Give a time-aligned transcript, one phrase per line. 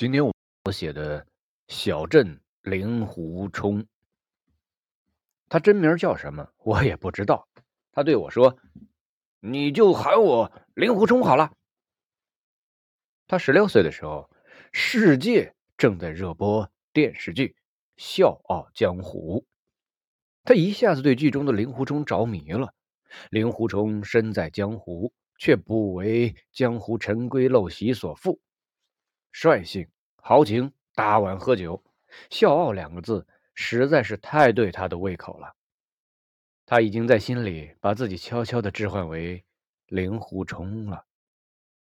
[0.00, 1.26] 今天我写的
[1.68, 3.86] 小镇令狐冲，
[5.46, 7.46] 他真名叫什么我也不知道。
[7.92, 8.56] 他对我说
[9.40, 11.52] ：“你就喊我令狐冲好了。”
[13.28, 14.30] 他十六岁的时候，
[14.72, 17.48] 世界正在热播电视剧
[17.98, 19.40] 《笑傲江湖》，
[20.44, 22.72] 他一下子对剧中的令狐冲着迷了。
[23.28, 28.38] 令狐冲身在江湖，却不为江湖陈规陋习所缚。
[29.32, 31.82] 率性、豪情、大碗喝酒，
[32.30, 35.54] 笑傲两个字实在是太对他的胃口了。
[36.66, 39.44] 他已经在心里把自己悄悄的置换为
[39.86, 41.04] 令狐冲了。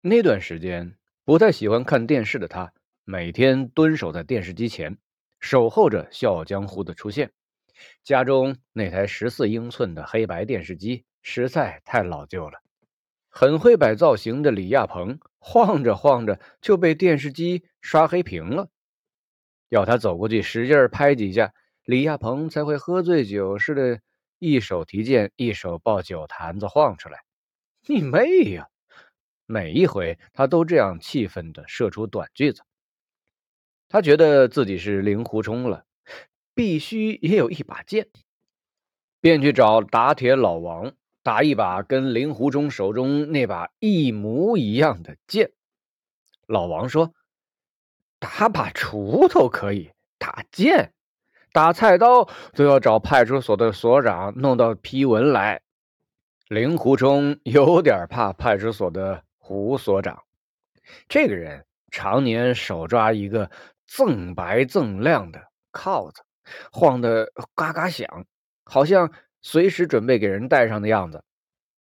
[0.00, 2.72] 那段时间，不太喜欢看电视的他，
[3.04, 4.98] 每天蹲守在电视机前，
[5.40, 7.32] 守候着《笑傲江湖》的出现。
[8.02, 12.62] 家中那台十四英寸的黑白电视机实在太老旧了。
[13.38, 18.70] 很会摆造型的李亚鹏晃着晃着就被电视机刷黑屏了，
[19.68, 21.52] 要他走过去使劲拍几下，
[21.84, 24.00] 李亚鹏才会喝醉酒似的，
[24.38, 27.24] 一手提剑，一手抱酒坛子晃出来。
[27.86, 28.70] 你妹呀！
[29.44, 32.62] 每一回他都这样气愤的射出短句子。
[33.90, 35.84] 他觉得自己是令狐冲了，
[36.54, 38.08] 必须也有一把剑，
[39.20, 40.94] 便去找打铁老王。
[41.26, 45.50] 打一把跟令狐冲手中那把一模一样的剑。
[46.46, 47.14] 老王说
[48.20, 50.92] ：“打把锄头可以，打剑、
[51.52, 55.62] 打菜刀都要找派出所的所长弄到批文来。”
[56.46, 60.22] 令狐冲有点怕派出所的胡所长，
[61.08, 63.50] 这个人常年手抓一个
[63.90, 66.22] 锃白锃亮的铐子，
[66.70, 68.26] 晃得嘎嘎响，
[68.62, 69.10] 好像。
[69.48, 71.22] 随时准备给人戴上的样子，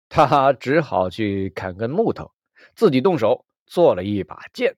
[0.07, 2.31] 他只好去砍根木头，
[2.75, 4.75] 自己动手做了一把剑，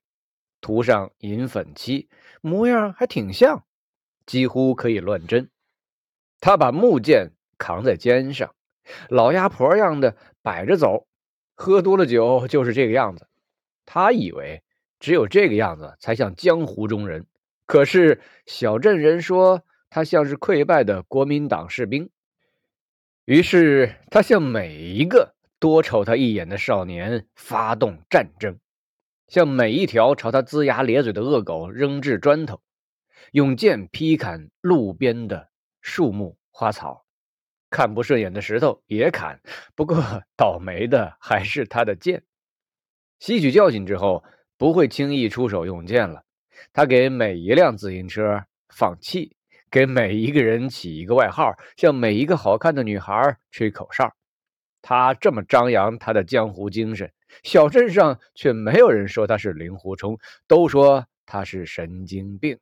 [0.62, 2.08] 涂上银粉漆，
[2.40, 3.66] 模样还挺像，
[4.24, 5.50] 几乎可以乱真。
[6.40, 8.54] 他把木剑扛在肩上，
[9.10, 11.06] 老鸭婆样的摆着走，
[11.54, 13.28] 喝多了酒就是这个样子。
[13.84, 14.62] 他以为
[14.98, 17.26] 只有这个样子才像江湖中人，
[17.66, 22.08] 可是小镇人说他像是溃败的国民党士兵。
[23.24, 28.58] 于是，他向每一个多瞅他一眼的少年发动战争，
[29.28, 32.60] 向每一条朝他龇牙咧嘴的恶狗扔掷砖头，
[33.30, 35.50] 用剑劈砍路边的
[35.80, 37.06] 树木花草，
[37.70, 39.40] 看不顺眼的石头也砍。
[39.76, 40.02] 不过，
[40.36, 42.24] 倒霉的还是他的剑。
[43.20, 44.24] 吸取教训之后，
[44.58, 46.24] 不会轻易出手用剑了。
[46.72, 49.36] 他给每一辆自行车放气。
[49.72, 54.14] 给每一个人起一个外号，向每一个好看的女孩吹口哨。
[54.82, 57.10] 他这么张扬他的江湖精神，
[57.42, 62.58] 小镇上却没有人说他是令狐冲，都说他是神经病，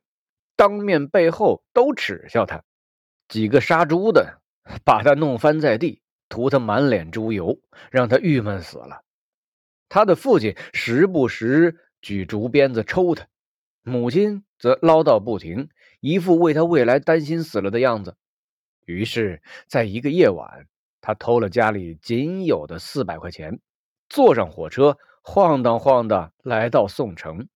[0.55, 2.63] 当面背后都耻笑他。
[3.27, 4.39] 几个杀猪的
[4.85, 7.59] 把他弄翻在地，涂他满脸猪油，
[7.91, 9.03] 让他郁闷死了。
[9.89, 13.27] 他的父亲时不时举竹鞭子抽他，
[13.83, 15.69] 母亲则唠叨不停。
[15.99, 18.17] 一副为他未来担心死了的样子。
[18.85, 20.67] 于是，在一个夜晚，
[20.99, 23.59] 他偷了家里仅有的四百块钱，
[24.09, 27.47] 坐上火车，晃荡晃荡来到宋城。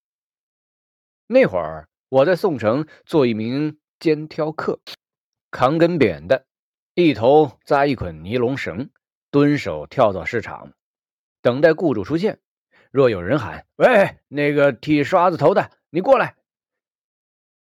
[1.25, 4.80] 那会儿，我在宋城做一名肩挑客，
[5.50, 6.46] 扛根扁担，
[6.94, 8.91] 一头扎一捆尼龙绳，
[9.31, 10.74] 蹲守跳蚤市场，
[11.41, 12.40] 等待雇主出现。
[12.91, 16.35] 若有人喊：“喂，那个剃刷子头的，你过来。”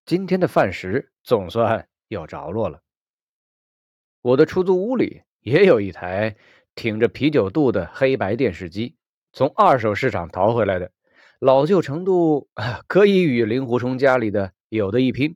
[0.05, 2.83] 今天的饭食总算有着落了。
[4.21, 6.35] 我的出租屋里也有一台
[6.75, 8.95] 挺着啤酒肚的黑白电视机，
[9.33, 10.91] 从二手市场淘回来的，
[11.39, 12.47] 老旧程度
[12.85, 15.35] 可以与令狐冲家里的有的一拼。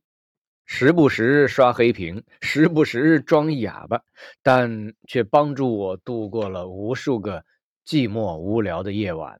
[0.66, 4.04] 时不时刷黑屏，时不时装哑巴，
[4.44, 7.44] 但却帮助我度过了无数个
[7.86, 9.40] 寂寞无聊的夜晚。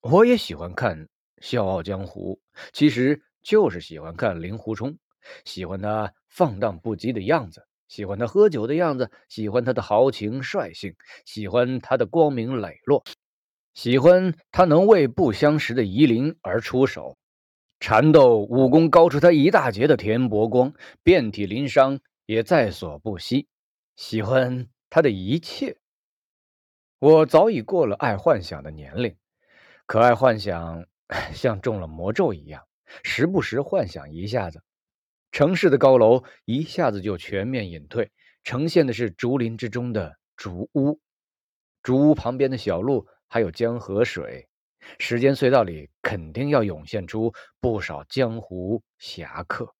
[0.00, 1.06] 我也喜欢看
[1.40, 2.40] 《笑傲江湖》，
[2.72, 3.22] 其实。
[3.40, 4.98] 就是喜欢看令狐冲，
[5.44, 10.94] 喜欢他放荡不羁的样子，喜欢他喝酒的样子，喜欢他的豪情率性，
[11.24, 13.02] 喜欢他的光明磊落，
[13.72, 17.16] 喜欢他能为不相识的夷陵而出手，
[17.80, 23.48] 缠斗武功高出他一大截的田伯光，遍体鳞伤也在所不惜，
[23.96, 25.78] 喜欢他的一切。
[26.98, 29.16] 我早已过了爱幻想的年龄，
[29.86, 30.84] 可爱幻想
[31.32, 32.64] 像中了魔咒一样。
[33.02, 34.62] 时不时幻想一下子，
[35.30, 38.10] 城市的高楼一下子就全面隐退，
[38.44, 40.98] 呈现的是竹林之中的竹屋，
[41.82, 44.48] 竹屋旁边的小路还有江河水，
[44.98, 49.74] 时间隧道里肯定要涌现出不少江湖侠客。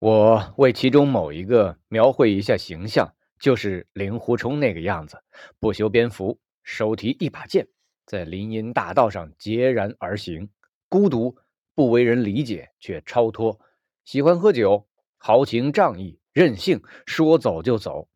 [0.00, 5.22] 我为其中某一个描绘一下形象，就是令狐冲那个样子，
[5.60, 7.68] 不修边幅，手提一把剑，
[8.06, 10.48] 在林荫大道上孑然而行，
[10.88, 11.36] 孤独，
[11.74, 13.60] 不为人理解，却超脱，
[14.04, 14.86] 喜欢喝酒，
[15.18, 18.08] 豪情仗义，任性，说走就走，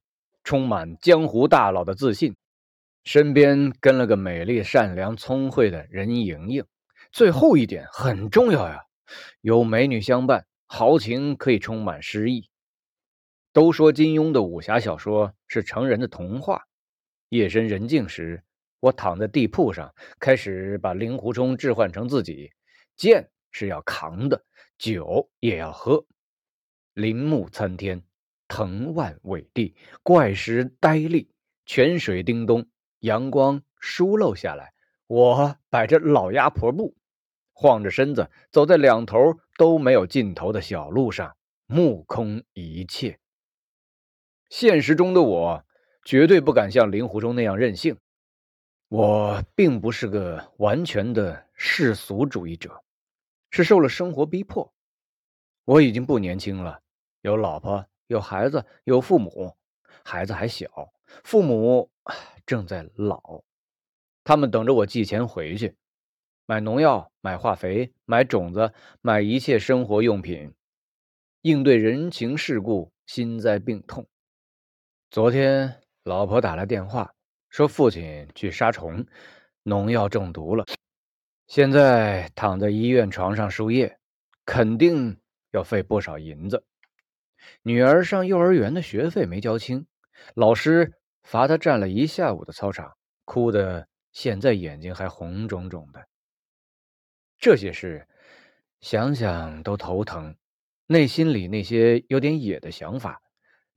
[0.45, 2.37] 充满江湖大佬的自信。
[3.03, 6.65] 身边跟了个美丽、善良、聪慧的任盈盈。
[7.11, 8.85] 最后一点很重要呀，
[9.41, 12.49] 有美女相伴，豪情可以充满诗意。
[13.53, 16.67] 都说金庸的武侠小说是成人的童话。
[17.31, 18.45] 夜深人静时，
[18.81, 22.51] 我躺在地铺上，开始把令狐冲置换成自己。
[22.97, 24.45] 剑是要扛的，
[24.79, 26.05] 酒也要喝。
[26.95, 28.03] 林木参天，
[28.49, 31.31] 藤蔓伟地，怪石呆立，
[31.65, 32.67] 泉水叮咚。
[33.01, 34.75] 阳光疏漏下来，
[35.07, 36.95] 我摆着老鸭婆步，
[37.53, 41.35] 晃着身子走在两头都没有尽头的小路上，
[41.67, 43.19] 目空一切。
[44.51, 45.65] 现实中的我
[46.05, 47.97] 绝对不敢像令狐冲那样任性。
[48.91, 52.83] 我并不是个完全的世俗主义者，
[53.53, 54.75] 是受了生活逼迫。
[55.65, 56.83] 我已经不年轻了，
[57.21, 59.57] 有老婆，有孩子，有父母。
[60.05, 60.93] 孩子还小，
[61.23, 61.89] 父母。
[62.45, 63.45] 正在老，
[64.25, 65.77] 他们等着我寄钱回去，
[66.47, 68.73] 买农药、买化肥、买种子、
[69.03, 70.53] 买一切生活用品，
[71.43, 74.05] 应对人情世故、心灾病痛。
[75.13, 77.15] 昨天老婆打来电话，
[77.51, 79.07] 说父亲去杀虫，
[79.63, 80.65] 农药中毒了，
[81.47, 83.99] 现在躺在医院床上输液，
[84.47, 85.21] 肯定
[85.51, 86.65] 要费不少银子。
[87.63, 89.87] 女儿上幼儿园的学费没交清，
[90.35, 90.95] 老师。
[91.23, 96.09] 罚她站了一下午的操场，哭的现在眼睛还红肿肿的。
[97.39, 98.09] 这些事
[98.81, 100.35] 想想都头疼，
[100.87, 103.21] 内心里那些有点野的想法，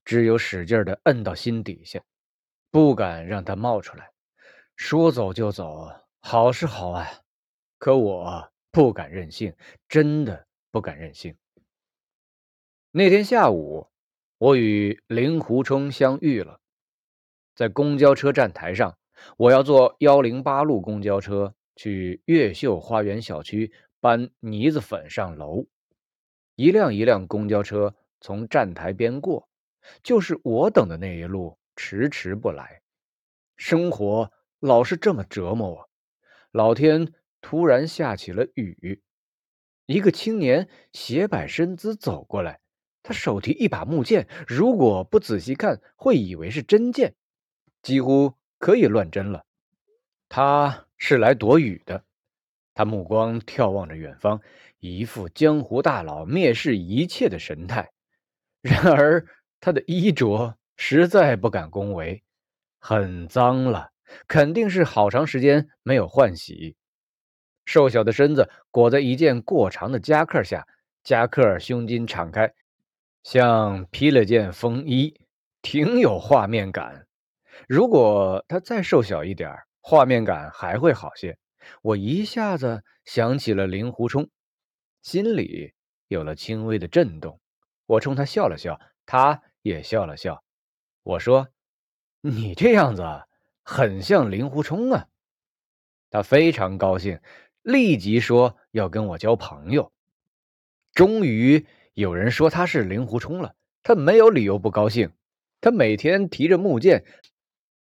[0.06, 2.02] 只有使劲的摁到心底下，
[2.74, 4.10] 不敢让它冒出来。
[4.76, 7.08] 说走就走，好是好啊，
[7.78, 9.56] 可我不敢任性，
[9.88, 11.36] 真的不敢任性。
[12.90, 13.92] 那天下午，
[14.40, 16.60] 我与令狐冲相遇了。
[17.54, 18.98] 在公交车站台上，
[19.38, 25.68] 我要坐幺零八路公交车去越秀花园小区搬泥子粉上楼。
[26.56, 29.48] 一辆一辆公交车从站台边过，
[30.02, 32.82] 就是我等的那一路迟迟不来。
[33.56, 35.90] 生活老是这么折磨我。
[36.52, 39.02] 老天突然下起了雨，
[39.86, 42.60] 一个青年斜摆身姿走过来，
[43.02, 47.16] 他手提一把木剑，如果不仔细看，会以为是真剑。
[47.82, 49.46] 几乎可以乱真了，
[50.30, 52.06] 他是来躲雨的。
[52.74, 54.42] 他目光眺望着远方，
[54.80, 57.92] 一副江湖大佬蔑视一切的神态。
[58.62, 59.28] 然而
[59.60, 62.24] 他的衣着实在不敢恭维，
[62.80, 63.92] 很脏了，
[64.28, 66.76] 肯定是好长时间没有换洗。
[67.66, 70.68] 瘦小的身子裹在一件过长的夹克下，
[71.04, 72.54] 夹克胸襟敞开，
[73.24, 75.22] 像披了件风衣，
[75.62, 77.08] 挺有画面感。
[77.68, 81.38] 如果他再瘦小一点画面感还会好些。
[81.82, 84.30] 我一下子想起了令狐冲，
[85.02, 85.74] 心里
[86.10, 87.40] 有了轻微的震动。
[87.86, 90.43] 我冲他笑了笑，他也笑了笑。
[91.04, 91.50] 我说
[92.22, 93.04] ：“你这样子
[93.64, 95.08] 很像令狐冲啊。”
[96.10, 97.20] 他非常高兴，
[97.62, 99.92] 立即说要跟我交朋友。
[100.94, 105.12] 终于有人说他是令狐冲了，他没有理由不高兴。
[105.60, 107.04] 他每天提着木剑。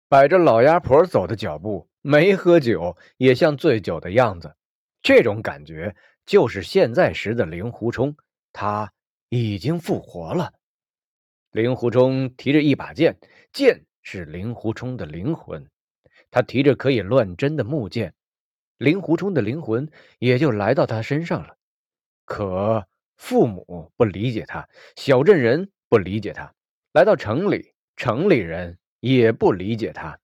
[0.08, 4.54] 摆着老鸭婆走的脚步，没喝酒也像醉酒的样子，
[5.02, 8.16] 这种感觉就是现在时的令狐冲，
[8.52, 8.92] 他
[9.28, 10.52] 已经复活了。
[11.54, 13.16] 令狐冲提着一把剑，
[13.52, 15.70] 剑是令狐冲的灵魂，
[16.30, 18.12] 他提着可以乱真的木剑，
[18.76, 21.56] 令狐冲的灵魂也就来到他身上了。
[22.24, 26.52] 可父母不理解他，小镇人不理解他，
[26.92, 28.76] 来到城里，城里人。
[29.04, 30.18] 也不理解他。